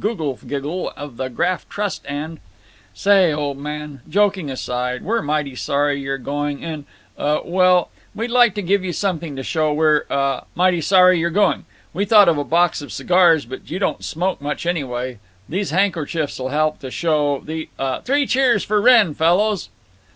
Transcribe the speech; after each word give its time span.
Gugglegiggle 0.00 0.92
of 0.96 1.16
the 1.16 1.30
Graft 1.30 1.70
Trust 1.70 2.04
and— 2.08 2.40
"Say, 2.92 3.32
old 3.32 3.56
man, 3.58 4.00
joking 4.08 4.50
aside, 4.50 5.04
we're 5.04 5.22
mighty 5.22 5.54
sorry 5.54 6.00
you're 6.00 6.18
going 6.18 6.64
and—uh—well, 6.64 7.90
we'd 8.12 8.32
like 8.32 8.56
to 8.56 8.62
give 8.62 8.84
you 8.84 8.92
something 8.92 9.36
to 9.36 9.44
show 9.44 9.72
we're—uh—mighty 9.72 10.80
sorry 10.80 11.20
you're 11.20 11.30
going. 11.30 11.66
We 11.94 12.04
thought 12.04 12.28
of 12.28 12.36
a 12.36 12.42
box 12.42 12.82
of 12.82 12.90
cigars, 12.90 13.46
but 13.46 13.70
you 13.70 13.78
don't 13.78 14.02
smoke 14.02 14.40
much; 14.42 14.66
anyway, 14.66 15.20
these 15.48 15.70
han'k'chiefs'll 15.70 16.48
help 16.48 16.80
to 16.80 16.90
show—Three 16.90 18.26
cheers 18.26 18.64
for 18.64 18.80
Wrenn, 18.82 19.14
fellows!" 19.14 19.68